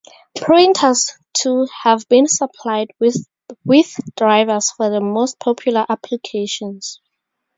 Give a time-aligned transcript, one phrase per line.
[0.35, 3.23] Printers, too, have been supplied with
[4.17, 6.99] drivers for the most popular applications.